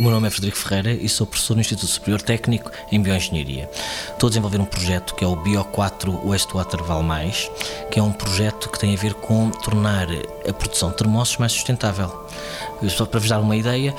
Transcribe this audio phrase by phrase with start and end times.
[0.00, 3.68] nome é Frederico Ferreira e sou professor no Instituto Superior Técnico em Bioengenharia.
[4.12, 7.50] Estou a desenvolver um projeto que é o Bio4 Wastewater Mais,
[7.90, 10.06] que é um projeto que tem a ver com tornar
[10.48, 12.12] a produção de termossos mais sustentável.
[12.88, 13.92] Só para vos dar uma ideia,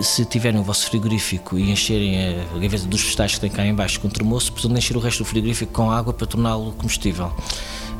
[0.00, 2.16] se tiverem o vosso frigorífico e encherem
[2.54, 5.18] a gaveta dos vegetais que tem cá em baixo com termoço, precisam encher o resto
[5.18, 7.30] do frigorífico com água para torná-lo comestível.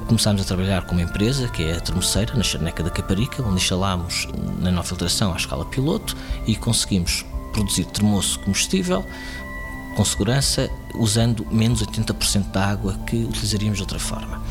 [0.06, 3.56] Começámos a trabalhar com uma empresa, que é a Termoceira, na Charneca da Caparica, onde
[3.56, 4.28] instalámos
[4.60, 9.04] nanofiltração à escala piloto e conseguimos produzir termoço comestível
[9.96, 14.42] com segurança, usando menos 80% da água que utilizaríamos de outra forma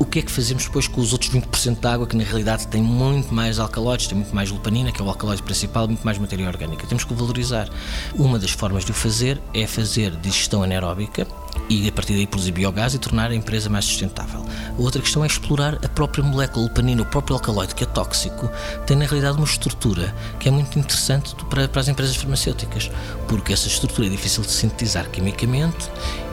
[0.00, 2.66] o que é que fazemos depois com os outros 20% de água que na realidade
[2.68, 6.16] tem muito mais alcaloides, tem muito mais lupanina, que é o alcaloide principal, muito mais
[6.16, 6.86] matéria orgânica.
[6.86, 7.68] Temos que valorizar.
[8.14, 11.26] Uma das formas de o fazer é fazer digestão anaeróbica
[11.70, 14.44] e a partir daí produzir biogás e tornar a empresa mais sustentável.
[14.76, 18.50] Outra questão é explorar a própria molécula lupanina, o próprio alcaloide que é tóxico,
[18.86, 22.90] tem na realidade uma estrutura que é muito interessante para, para as empresas farmacêuticas,
[23.28, 25.88] porque essa estrutura é difícil de sintetizar quimicamente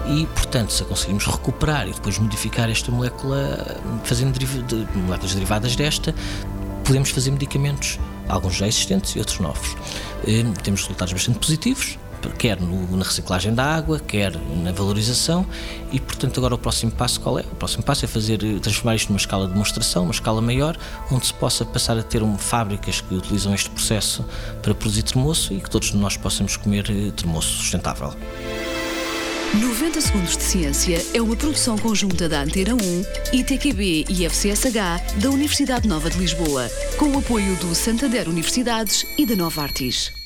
[0.07, 5.75] e, portanto, se a conseguimos recuperar e depois modificar esta molécula, fazendo de, moléculas derivadas
[5.75, 6.15] desta,
[6.83, 9.75] podemos fazer medicamentos, alguns já existentes e outros novos.
[10.25, 11.99] Eh, temos resultados bastante positivos,
[12.37, 15.45] quer no, na reciclagem da água, quer na valorização
[15.91, 17.41] e, portanto, agora o próximo passo qual é?
[17.41, 20.77] O próximo passo é fazer, transformar isto numa escala de demonstração, uma escala maior,
[21.11, 24.25] onde se possa passar a ter um, fábricas que utilizam este processo
[24.61, 28.13] para produzir termoço e que todos nós possamos comer eh, termoço sustentável.
[29.53, 35.29] 90 Segundos de Ciência é uma produção conjunta da Antena 1, ITQB e FCSH da
[35.29, 40.16] Universidade Nova de Lisboa, com o apoio do Santander Universidades e da Nova Artis.